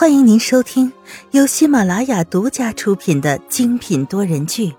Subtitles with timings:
[0.00, 0.92] 欢迎您收听
[1.32, 4.70] 由喜马拉雅独家出品的精品多人剧《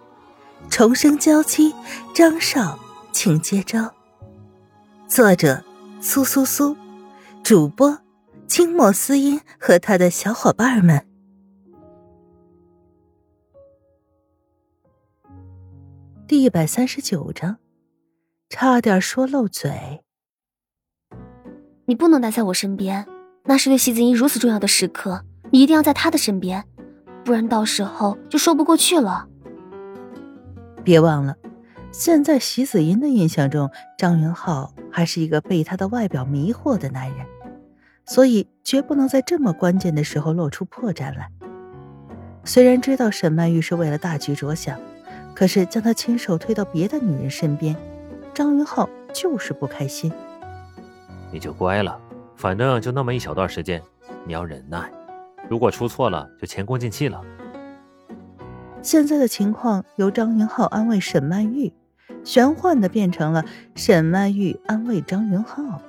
[0.69, 1.73] 重生娇妻》，
[2.15, 2.79] 张少，
[3.11, 3.93] 请接招。
[5.09, 5.61] 作者：
[5.99, 6.73] 苏苏苏，
[7.43, 7.99] 主播：
[8.47, 11.05] 清末思音和他的小伙伴们。
[16.29, 17.57] 第一百三十九章，
[18.47, 19.99] 差点说漏嘴。
[21.87, 23.05] 你不能待在我身边。
[23.45, 26.63] 那是对席子音如此重要的时刻，你一定要在他的身边，
[27.23, 29.27] 不然到时候就说不过去了。
[30.83, 31.35] 别忘了，
[31.91, 37.25] 现在席子音的印象中，张云浩还是一个被他的外表迷惑的男人，
[38.05, 41.29] 所以绝不能在这么关键的时候露出破绽来。
[42.45, 44.79] 虽然知道沈曼玉是为了大局着想，
[45.35, 47.75] 可是将她亲手推到别的女人身边，
[48.33, 50.11] 张云浩就是不开心。
[51.31, 51.99] 你就乖了。
[52.39, 53.83] 反正就那么一小段时间，
[54.25, 54.89] 你要忍耐。
[55.49, 57.21] 如果出错了，就前功尽弃了。
[58.81, 61.69] 现在的情况由张云浩安慰沈曼玉，
[62.23, 63.43] 玄幻的变成了
[63.75, 65.81] 沈曼玉安慰张云浩。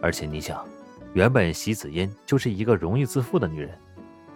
[0.00, 0.66] 而且你想，
[1.12, 3.78] 原本席子音就是一个容易自负的女人，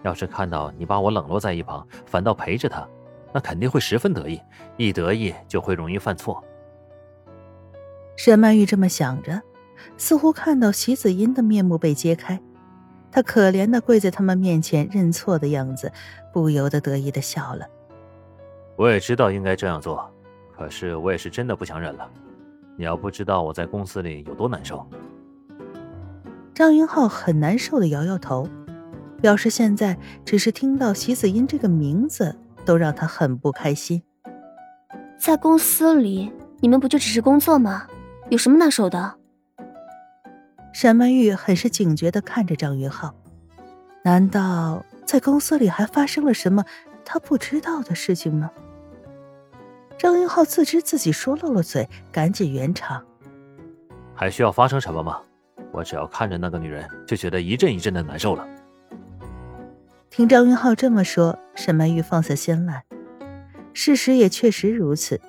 [0.03, 2.87] 要是看到你把我冷落在一旁，反倒陪着她，
[3.33, 4.39] 那肯定会十分得意。
[4.77, 6.45] 一得意就会容易犯错。
[8.15, 9.41] 沈曼玉这么想着。
[9.97, 12.41] 似乎看到席子音的面目被揭开，
[13.11, 15.93] 他可怜的跪在他们面前认错的样子，
[16.33, 17.67] 不由得得意的笑了。
[18.77, 20.11] 我也知道应该这样做，
[20.57, 22.11] 可是我也是真的不想忍了。
[22.77, 24.85] 你要不知道我在公司里有多难受。
[26.53, 28.49] 张云浩很难受的摇摇头，
[29.21, 34.03] 表示现在只是听到席子音这个名字都让他很不开心。
[35.19, 37.87] 在公司里，你们不就只是工作吗？
[38.29, 39.15] 有什么难受的？
[40.75, 43.15] 沈曼玉很是警觉的看着张云浩，
[44.03, 46.65] 难道在公司里还发生了什么
[47.05, 48.51] 他不知道的事情吗？
[49.97, 53.07] 张云浩自知自己说漏了嘴，赶紧圆场
[54.17, 55.23] ：“还需要发生什么吗？
[55.71, 58.45] 我只要看着那个女人，就觉得一阵一阵的难受了。”
[60.11, 62.83] 听张云浩这么说，沈曼玉放下心来。
[63.73, 65.21] 事实也确实如此，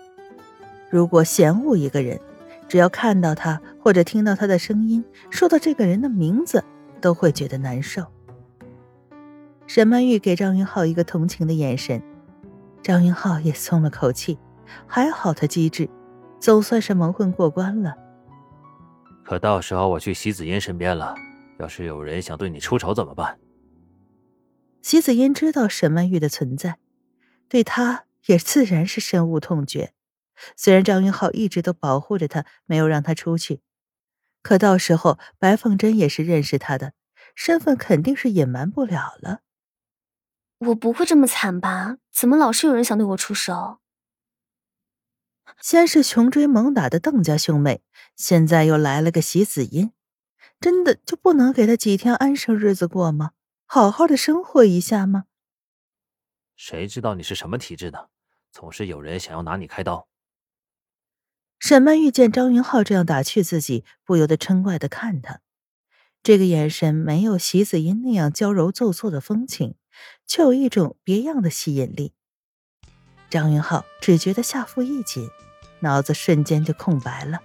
[0.90, 2.20] 如果嫌恶一个人。
[2.68, 6.64] 只要看到他或者听到他的声音，说到这个人的名字，
[7.00, 8.04] 都会觉得难受。
[9.68, 12.02] 沈曼玉给张云浩一个同情的眼神，
[12.84, 14.38] 张云浩也松了口气，
[14.86, 15.90] 还好他机智，
[16.40, 17.96] 总算是蒙混过关了。
[19.24, 21.16] 可到时候我去席子音身边了，
[21.58, 23.40] 要是有人想对你出手怎么办？
[24.84, 26.78] 席子音知道沈曼玉的存在，
[27.50, 29.94] 对他也自然是深恶痛绝。
[30.56, 33.62] 虽然张云浩一直都保护着他，没有让他出去，
[34.42, 36.94] 可到时候白凤珍也是认识他的，
[37.34, 39.42] 身份肯定是隐瞒不了了。
[40.60, 41.98] 我不会这么惨吧？
[42.12, 43.80] 怎么老是有人想对我出手？
[45.62, 47.82] 先是穷追猛打的邓家兄妹，
[48.16, 49.92] 现在又来了个席子音，
[50.60, 53.32] 真的就不能给他几天安生日子过吗？
[53.66, 55.26] 好好的生活一下吗？
[56.56, 58.08] 谁知道你是什么体质呢？
[58.52, 60.08] 总是有人想要拿你开刀。
[61.68, 65.40] 沈曼玉见张云浩这样打趣自己，不由得嗔怪的看他，
[66.22, 69.74] 这个眼神没有席子音那样娇柔做作的风情，
[70.28, 72.14] 却有一种别样的吸引力。
[73.32, 75.28] 张云浩只觉得下腹一紧，
[75.80, 77.40] 脑子瞬间就空白了。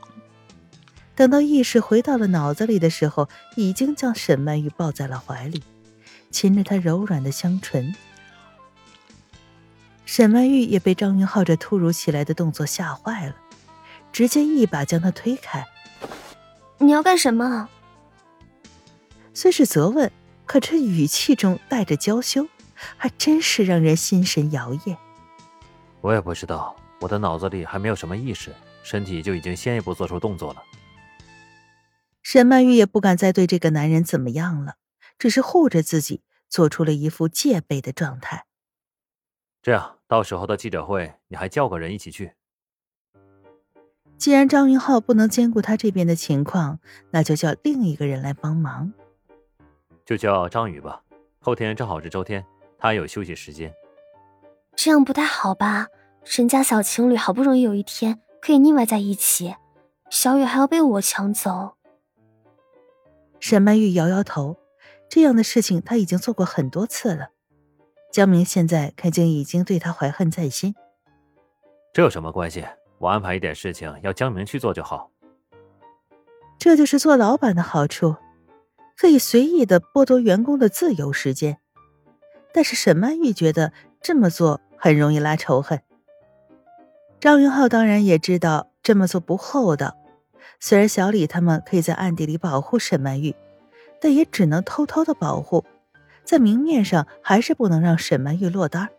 [1.14, 3.26] 等到意识回到了脑子里的时候，
[3.56, 5.62] 已经将沈曼玉抱在了怀里，
[6.30, 7.94] 亲着她柔软的香唇。
[10.04, 13.34] 沈曼玉也被张云浩这突如其来的动作吓坏了。
[14.12, 15.66] 直接一把将他推开。
[16.78, 17.68] 你要干什么？
[19.34, 20.10] 虽是责问，
[20.46, 22.48] 可这语气中带着娇羞，
[22.96, 24.96] 还真是让人心神摇曳。
[26.00, 30.62] 我也不知道，我的脑子里还没有什么意识，身体就已经先一步做出动作了。
[32.22, 34.76] 沈曼玉也不敢再对这个男人怎么样了，
[35.18, 38.46] 只是护着自己，做出了一副戒备的状态。
[39.62, 42.32] 这样，到时候的记者会，你还叫个人一起去。
[44.20, 46.78] 既然张云浩不能兼顾他这边的情况，
[47.10, 48.92] 那就叫另一个人来帮忙。
[50.04, 51.02] 就叫张宇吧。
[51.38, 52.44] 后天正好是周天，
[52.78, 53.74] 他有休息时间。
[54.76, 55.86] 这样不太好吧？
[56.36, 59.54] 人家小情侣好不容易有一天可以腻歪在一起，
[60.10, 61.76] 小雨还要被我抢走。
[63.38, 64.58] 沈曼玉摇摇头，
[65.08, 67.30] 这样的事情他已经做过很多次了。
[68.12, 70.74] 江明现在肯定已经对他怀恨在心。
[71.94, 72.66] 这有什么关系？
[73.00, 75.10] 我安排一点事情，要江明去做就好。
[76.58, 78.16] 这就是做老板的好处，
[78.94, 81.58] 可以随意的剥夺员工的自由时间。
[82.52, 85.80] 但是沈曼玉觉得这么做很容易拉仇恨。
[87.18, 89.96] 张云浩当然也知道这么做不厚道，
[90.58, 93.34] 虽然小李他们可以在暗地里保护沈曼玉，
[93.98, 95.64] 但也只能偷偷的保护，
[96.22, 98.90] 在明面上还是不能让沈曼玉落单。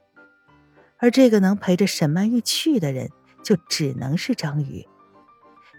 [0.97, 3.11] 而这个能陪着沈曼玉去的人，
[3.43, 4.87] 就只能是张宇，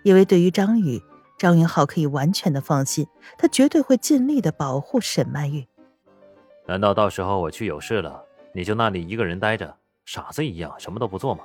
[0.02, 1.02] 因为对于张宇，
[1.38, 3.06] 张云浩可以完全的放心，
[3.38, 5.66] 他绝对会尽力的保护沈曼玉。
[6.66, 11.44] 难道到时候我去有事了，你就那里一个人待着，傻子一样什么都不做吗？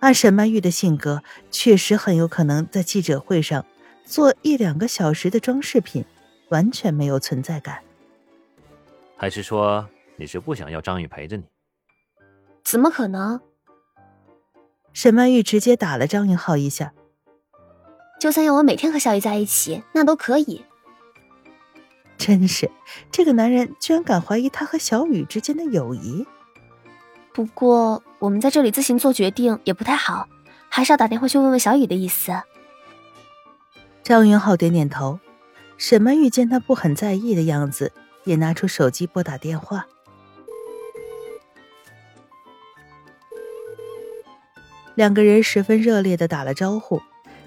[0.00, 3.66] 按沈曼玉的性格，确实很有可能在记者会上
[4.04, 6.04] 做一两个小时的装饰品，
[6.50, 7.82] 完全没有存在感。
[9.16, 11.42] 还是说你是不想要张宇陪着你？
[12.62, 13.40] 怎么可能？
[14.92, 16.92] 沈曼玉直接打了张云浩一下。
[18.20, 20.64] 就算要我每天和小雨在一起，那都可以。
[22.16, 22.70] 真是，
[23.12, 26.26] 这个男人居然敢怀疑他和小雨之间的友谊。
[27.32, 30.28] 不过，我们在这里自行做决定也不太好，
[30.68, 32.32] 还是要打电话去问问小雨的意思。
[34.02, 35.20] 张云浩点点头。
[35.76, 37.92] 沈曼玉见他不很在意的样子，
[38.24, 39.86] 也拿出手机拨打电话。
[44.98, 47.00] 两个人十分热烈的打了招呼，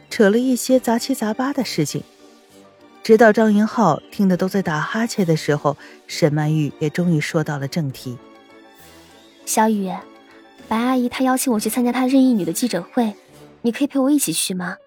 [0.10, 2.02] 扯了一些杂七杂八的事情，
[3.04, 5.76] 直到张云浩听得都在打哈欠的时候，
[6.08, 8.18] 沈曼玉也终于说到了正题。
[9.46, 9.92] 小雨，
[10.70, 13.14] 白阿姨她邀请我去参加她任意女的记者会，
[13.64, 14.78] 你可以陪我一起去吗？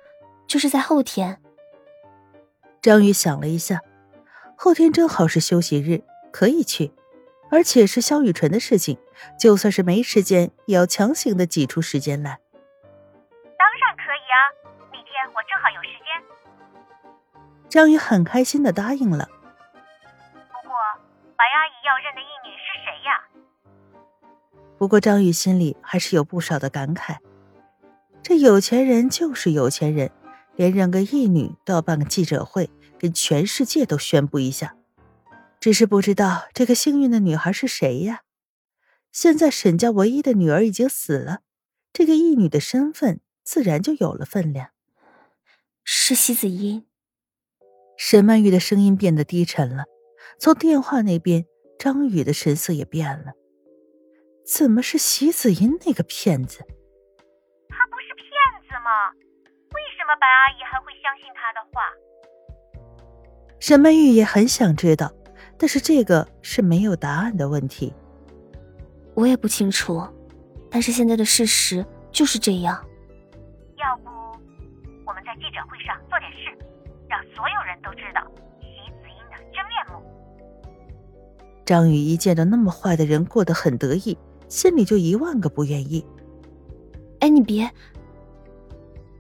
[0.47, 1.37] 就是在后天。
[2.81, 3.83] 张宇想了一下，
[4.57, 6.03] 后天正好是休息日，
[6.33, 6.93] 可以去，
[7.51, 8.97] 而且是肖雨纯的事情，
[9.39, 12.39] 就算是没时间，也要强行的挤出时间来。
[15.33, 16.07] 我正好有时间。
[17.69, 19.29] 张宇很开心的答应了。
[19.29, 20.75] 不过，
[21.37, 23.21] 白阿姨要认的义女是谁呀？
[24.79, 27.19] 不过张宇心里还是有不少的感慨，
[28.23, 30.11] 这有钱人就是有钱人，
[30.57, 34.77] 连认个义女都要办个记者会，跟全世界都宣布一下。
[35.61, 38.21] 只是不知道这个幸运的女孩是谁呀？
[39.11, 41.41] 现在沈家唯一的女儿已经死了，
[41.93, 44.71] 这个义女的身份自然就有了分量。
[45.87, 46.87] 是席子英。
[47.99, 49.85] 沈曼玉的声音变得低沉了，
[50.39, 51.45] 从电话那边，
[51.79, 53.33] 张宇的神色也变了。
[54.47, 56.61] 怎么是席子音那个骗子？
[57.69, 58.27] 他不是骗
[58.67, 59.11] 子吗？
[59.13, 61.83] 为什么白阿姨还会相信他的话？
[63.61, 65.13] 沈曼玉也很想知道，
[65.59, 67.93] 但是这个是没有答案的问题。
[69.15, 70.03] 我也不清楚，
[70.71, 72.83] 但是现在的事实就是这样。
[75.37, 76.51] 记者会上做点事，
[77.09, 78.21] 让所有人都知道
[78.61, 80.03] 席子英的真面目。
[81.65, 84.17] 张宇一见到那么坏的人过得很得意。
[84.47, 86.07] 心里就一万个不愿意。
[87.21, 87.69] 哎，你别！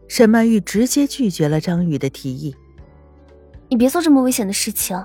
[0.06, 2.54] 沈曼玉直接拒绝了张宇的提议。
[3.68, 5.02] 你别做这么危险的事情。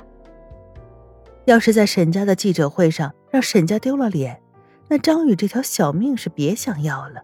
[1.46, 4.40] 要是在沈家的记者会上让沈家丢了脸，
[4.88, 7.24] 那张宇这条小命是别想要了。